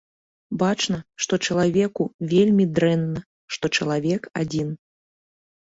Бачна, 0.61 0.97
што 1.25 1.39
чалавеку 1.49 2.07
вельмі 2.33 2.65
дрэнна, 2.79 3.19
што 3.55 3.73
чалавек 3.79 4.21
адзін. 4.43 4.77